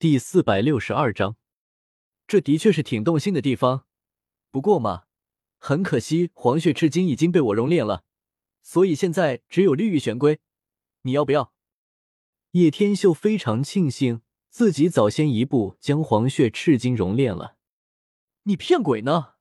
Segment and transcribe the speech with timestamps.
[0.00, 1.36] 第四百六十二章，
[2.26, 3.84] 这的确是挺动心的地方。
[4.50, 5.02] 不过嘛，
[5.58, 8.02] 很可惜，黄血赤金已经被我熔炼了，
[8.62, 10.40] 所以现在只有绿玉玄龟。
[11.02, 11.52] 你要不要？
[12.52, 17.56] 叶天秀非常庆幸自己早先一步将黄血赤金熔炼了。
[18.44, 19.34] 你骗鬼呢！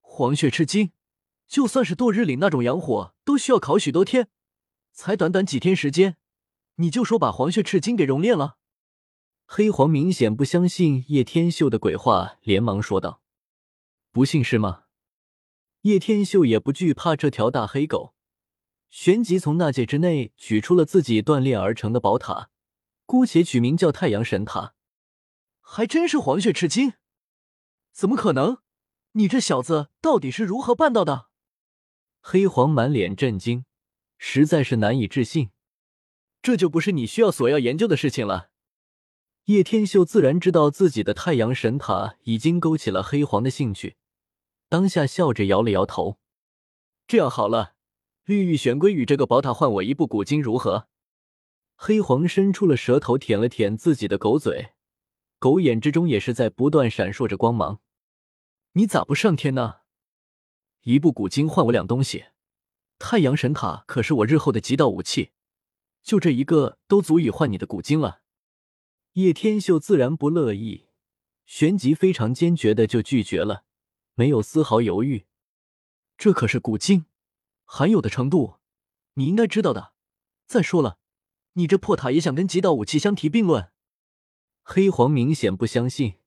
[0.00, 0.90] 黄血赤金，
[1.46, 4.26] 就算是堕日岭那种阳火，都需要烤许多天，
[4.90, 6.16] 才短短几天时间，
[6.74, 8.56] 你就说把黄血赤金给熔炼了？
[9.52, 13.20] 黑黄明显不相信叶天秀的鬼话，连忙说道
[14.12, 14.84] ：“不信是吗？”
[15.82, 18.14] 叶天秀也不惧怕这条大黑狗，
[18.90, 22.50] 旋即从纳戒之内取出了自己锻炼而成的宝塔，
[23.06, 24.74] 姑且取名叫太阳神塔。
[25.60, 26.92] 还真是黄血赤金？
[27.90, 28.58] 怎么可能？
[29.14, 31.26] 你这小子到底是如何办到的？
[32.20, 33.64] 黑黄满脸震惊，
[34.16, 35.50] 实在是难以置信。
[36.40, 38.49] 这就不是你需要所要研究的事情了。
[39.46, 43.96] 叶天秀自然知道自己的太阳神塔已经勾起了黑黄的兴趣，
[44.68, 46.18] 当下笑着摇了摇头。
[47.08, 47.74] 这样好了，
[48.24, 50.86] 绿玉玄龟与这个宝塔换我一部古经如何？
[51.74, 54.74] 黑黄伸出了舌头舔了舔自己的狗嘴，
[55.38, 57.80] 狗眼之中也是在不断闪烁着光芒。
[58.74, 59.78] 你咋不上天呢？
[60.82, 62.26] 一部古经换我两东西，
[63.00, 65.32] 太阳神塔可是我日后的极道武器，
[66.04, 68.19] 就这一个都足以换你的古经了。
[69.14, 70.86] 叶天秀自然不乐意，
[71.44, 73.64] 旋即非常坚决的就拒绝了，
[74.14, 75.26] 没有丝毫犹豫。
[76.16, 77.06] 这可是古经，
[77.64, 78.58] 罕有的程度，
[79.14, 79.92] 你应该知道的。
[80.46, 80.98] 再说了，
[81.54, 83.72] 你这破塔也想跟极道武器相提并论？
[84.62, 86.18] 黑皇明显不相信。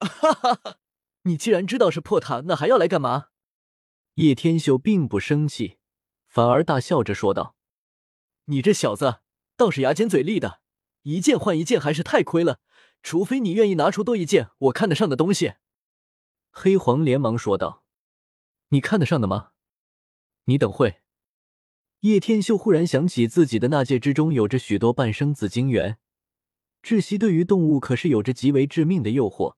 [0.00, 0.78] 哈哈哈！
[1.22, 3.28] 你既然知道是破塔，那还要来干嘛？
[4.14, 5.78] 叶天秀并不生气，
[6.26, 7.54] 反而大笑着说道
[8.46, 9.20] ：“你这小子
[9.56, 10.60] 倒是牙尖嘴利的。”
[11.02, 12.60] 一件换一件还是太亏了，
[13.02, 15.54] 除非你愿意拿出多一件我看得上的东西。”
[16.50, 17.84] 黑黄连忙说道。
[18.68, 19.50] “你看得上的吗？
[20.44, 21.00] 你等会。”
[22.00, 25.98] 叶天秀忽然想起自己的那戒之中有着许多半生紫晶元，
[26.82, 29.54] 窒息对于动物可是有着极为致命的诱惑。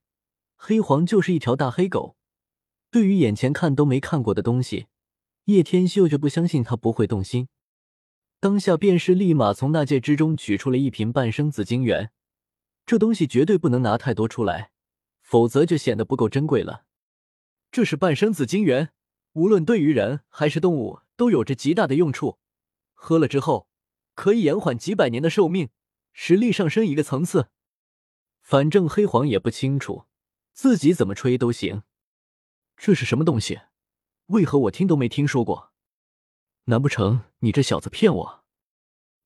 [0.56, 2.16] 黑黄就是一条大黑狗，
[2.90, 4.88] 对于眼前看都没看过的东西，
[5.44, 7.48] 叶天秀就不相信他不会动心。
[8.44, 12.10] 当下便是立马从那戒之中取出了一瓶半生紫晶元，
[12.84, 14.70] 这东西绝对不能拿太多出来，
[15.22, 16.84] 否则就显得不够珍贵了。
[17.72, 18.90] 这是半生紫晶元，
[19.32, 22.38] 无论对于人还是动物都有着极大的用处，
[22.92, 23.66] 喝了之后
[24.14, 25.70] 可以延缓几百年的寿命，
[26.12, 27.48] 实力上升一个层次。
[28.42, 30.04] 反正黑黄也不清楚，
[30.52, 31.84] 自己怎么吹都行。
[32.76, 33.62] 这是什么东西？
[34.26, 35.72] 为何我听都没听说过？
[36.66, 38.44] 难不成你这小子骗我？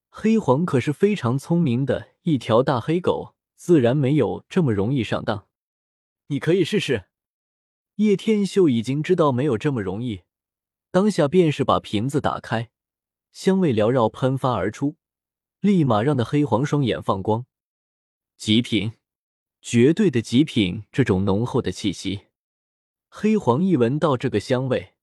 [0.09, 5.47] 黑黄可是非常聪明的一条大黑狗，自然没有这么容易上当。
[6.29, 7.07] 你可以试试。
[7.97, 10.23] 叶天秀已经知道没有这么容易，
[10.91, 12.71] 当下便是把瓶子打开，
[13.31, 14.97] 香味缭绕喷发而出，
[15.61, 17.47] 立马让的黑黄双眼放光。
[18.37, 18.93] 极品，
[19.61, 20.85] 绝对的极品！
[20.91, 22.27] 这种浓厚的气息，
[23.09, 24.95] 黑黄一闻到这个香味，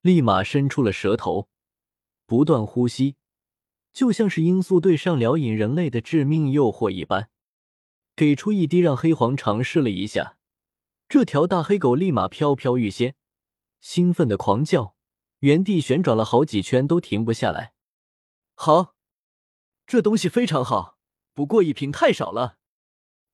[0.00, 1.48] 立马伸出了舌头。
[2.26, 3.16] 不断呼吸，
[3.92, 7.28] 就像是罂粟对上撩引人类的致命诱惑一般。
[8.16, 10.38] 给出一滴，让黑黄尝试了一下，
[11.08, 13.16] 这条大黑狗立马飘飘欲仙，
[13.80, 14.96] 兴奋的狂叫，
[15.40, 17.74] 原地旋转了好几圈都停不下来。
[18.54, 18.94] 好，
[19.86, 20.98] 这东西非常好，
[21.34, 22.56] 不过一瓶太少了。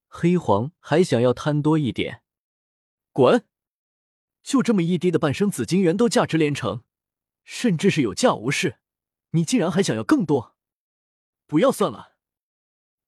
[0.08, 2.22] 黑黄还想要贪多一点，
[3.12, 3.46] 滚！
[4.42, 6.82] 就这么一滴的半生紫金元都价值连城。
[7.42, 8.79] 甚至是有价无市，
[9.30, 10.56] 你竟然还想要更多？
[11.46, 12.16] 不要算了。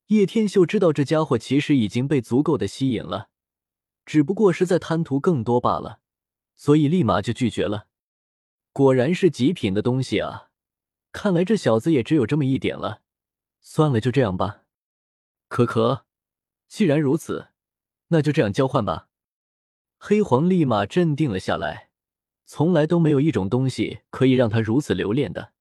[0.07, 3.31] 叶天秀知道这家伙其实已经被足够的吸引了，
[4.05, 6.01] 只不过是在贪图更多罢了，
[6.57, 7.87] 所以立马就拒绝了。
[8.73, 10.51] 果然是极品的东西啊！
[11.13, 13.03] 看来这小子也只有这么一点了。
[13.61, 14.65] 算了，就这样吧。
[15.49, 16.07] 可可，
[16.69, 17.49] 既然如此，
[18.09, 19.09] 那就这样交换吧。
[19.99, 21.91] 黑皇立马镇定了下来。
[22.45, 25.52] 从来都没有一种东西可以让他如此留恋的。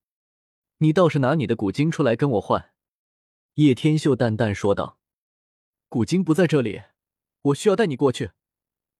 [0.81, 2.74] 你倒是拿你的古经出来跟我换。”
[3.56, 4.98] 叶天秀淡淡说道。
[5.89, 6.83] “古经不在这里，
[7.44, 8.31] 我需要带你过去。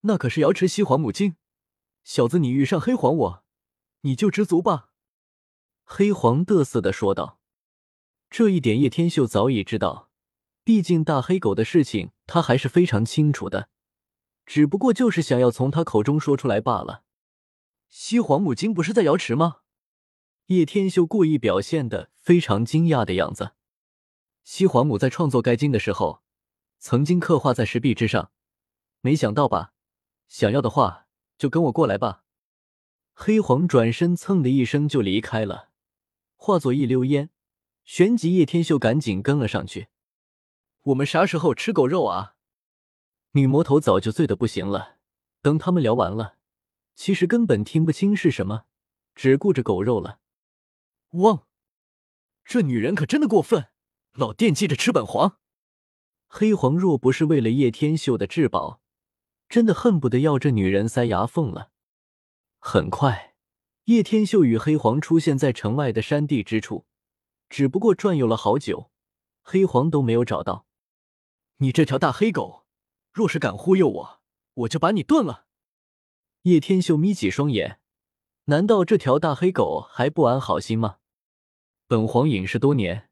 [0.02, 1.36] 那可是瑶池西皇母经。
[2.04, 3.44] 小子，你遇上黑皇我，
[4.02, 4.90] 你就知足吧。”
[5.84, 7.40] 黑皇得瑟的说道。
[8.30, 10.10] 这一点叶天秀早已知道，
[10.64, 13.70] 毕竟大黑狗的事情他还是非常清楚的，
[14.46, 17.04] 只不过就是想要从他口中说出来罢了。
[17.90, 19.58] 西皇母经不是在瑶池吗？
[20.48, 23.52] 叶天秀故意表现的非常惊讶的样子。
[24.44, 26.24] 西皇母在创作该经的时候，
[26.80, 28.32] 曾经刻画在石壁之上。
[29.02, 29.74] 没想到吧？
[30.28, 31.08] 想要的话，
[31.38, 32.24] 就跟我过来吧。
[33.14, 35.70] 黑黄转身，蹭的一声就离开了，
[36.36, 37.30] 化作一溜烟。
[37.84, 39.88] 旋即，叶天秀赶紧跟了上去。
[40.84, 42.36] 我们啥时候吃狗肉啊？
[43.32, 44.98] 女魔头早就醉得不行了。
[45.42, 46.38] 等他们聊完了，
[46.96, 48.66] 其实根本听不清是什么，
[49.14, 50.20] 只顾着狗肉了。
[51.12, 51.46] 汪！
[52.46, 53.68] 这女人可真的过分，
[54.14, 55.38] 老惦记着吃本黄。
[56.28, 58.82] 黑黄若不是为了叶天秀的至宝，
[59.50, 61.72] 真的恨不得要这女人塞牙缝了。
[62.60, 63.36] 很快，
[63.86, 66.86] 叶天秀与黑黄出现在城外的山地之处，
[67.50, 68.90] 只不过转悠了好久，
[69.42, 70.66] 黑黄都没有找到。
[71.58, 72.66] 你这条大黑狗，
[73.12, 74.22] 若是敢忽悠我，
[74.54, 75.48] 我就把你炖了！
[76.44, 77.82] 叶天秀眯起双眼，
[78.46, 81.00] 难道这条大黑狗还不安好心吗？
[81.92, 83.10] 本皇隐世多年，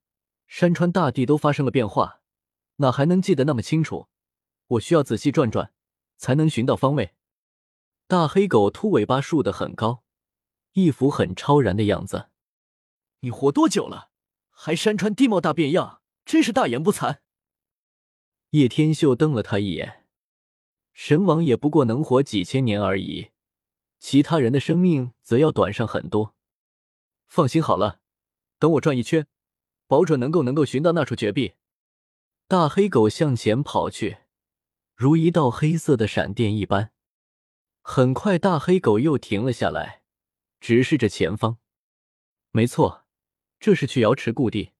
[0.47, 2.21] 山川大地都发生了变化，
[2.77, 4.07] 哪还能记得那么清楚？
[4.67, 5.73] 我需要仔细转转，
[6.15, 7.13] 才能寻到方位。
[8.07, 10.05] 大黑狗秃尾巴竖得很高，
[10.71, 12.29] 一副很超然的样子。
[13.19, 14.11] 你活多久了？
[14.49, 17.17] 还山川地貌大变样，真是大言不惭。
[18.51, 20.05] 叶天秀瞪了他一眼，
[20.93, 23.31] 神王也不过能活几千年而已，
[23.99, 26.33] 其他人的生命则要短上很多。
[27.27, 27.99] 放心好了，
[28.59, 29.25] 等我转一圈，
[29.87, 31.53] 保准能够能够寻到那处绝壁。
[32.47, 34.17] 大黑狗向前跑去，
[34.95, 36.91] 如一道黑色的闪电一般。
[37.81, 40.03] 很快，大黑狗又停了下来，
[40.59, 41.57] 直视着前方。
[42.51, 43.05] 没错，
[43.59, 44.71] 这是去瑶池故地。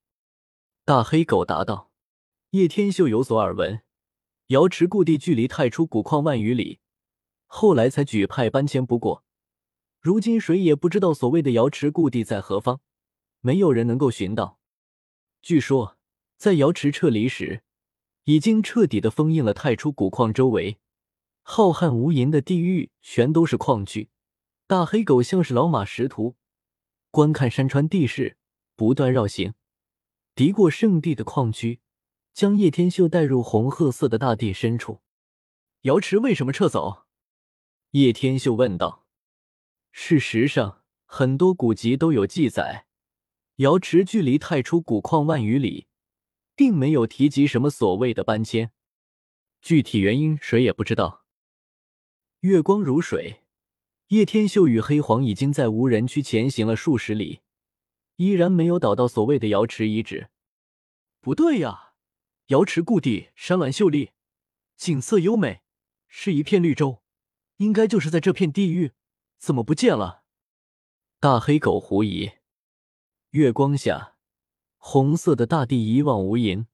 [0.83, 1.89] 大黑狗答道。
[2.51, 3.83] 叶天秀有所耳闻，
[4.47, 6.79] 瑶池故地距离太初古矿万余里，
[7.45, 8.83] 后来才举派搬迁。
[8.83, 9.23] 不过，
[10.01, 12.81] 如今谁也不知道所谓的瑶池故地在何方，
[13.41, 14.59] 没有人能够寻到。
[15.41, 15.97] 据说，
[16.37, 17.63] 在瑶池撤离时，
[18.25, 20.79] 已经彻底的封印了太初古矿周围，
[21.41, 24.09] 浩瀚无垠的地域全都是矿区。
[24.67, 26.35] 大黑狗像是老马识途，
[27.11, 28.37] 观看山川地势，
[28.75, 29.53] 不断绕行，
[30.35, 31.79] 敌过圣地的矿区。
[32.31, 35.01] 将叶天秀带入红褐色的大地深处。
[35.81, 37.05] 瑶池为什么撤走？
[37.91, 39.05] 叶天秀问道。
[39.91, 42.85] 事实上，很多古籍都有记载，
[43.59, 45.87] 瑶池距离太初古矿万余里，
[46.55, 48.71] 并没有提及什么所谓的搬迁。
[49.61, 51.25] 具体原因谁也不知道。
[52.39, 53.43] 月光如水，
[54.07, 57.41] 叶天秀与黑皇已经在无人区前行了数十里，
[58.15, 60.29] 依然没有找到所谓的瑶池遗址。
[61.19, 61.95] 不对呀！
[62.47, 64.11] 瑶池故地山峦秀丽，
[64.77, 65.63] 景色优美，
[66.07, 67.03] 是一片绿洲，
[67.57, 68.93] 应该就是在这片地域，
[69.37, 70.23] 怎么不见了？
[71.19, 72.38] 大黑狗狐疑。
[73.31, 74.15] 月光下，
[74.77, 76.65] 红色的大地一望无垠，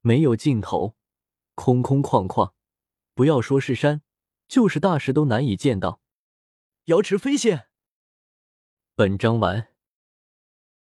[0.00, 0.96] 没有尽头，
[1.54, 2.52] 空空旷旷，
[3.14, 4.00] 不要说是山，
[4.48, 6.00] 就是大石都难以见到。
[6.84, 7.68] 瑶池飞仙。
[8.94, 9.73] 本章完。